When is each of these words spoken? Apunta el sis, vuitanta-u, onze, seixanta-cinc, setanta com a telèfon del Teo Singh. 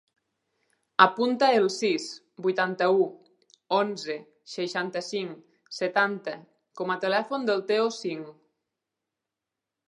Apunta 1.03 1.49
el 1.57 1.67
sis, 1.73 2.07
vuitanta-u, 2.45 3.03
onze, 3.81 4.15
seixanta-cinc, 4.55 5.45
setanta 5.81 6.35
com 6.83 6.95
a 6.95 6.97
telèfon 7.05 7.47
del 7.51 7.63
Teo 7.71 7.87
Singh. 8.01 8.35